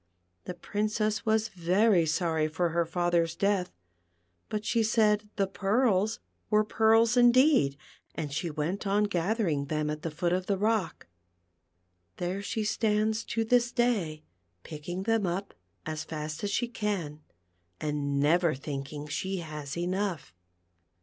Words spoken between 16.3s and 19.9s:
as she can, and never thinking she has